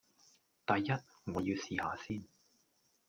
[0.65, 0.89] 第一，
[1.31, 2.23] 我要試吓先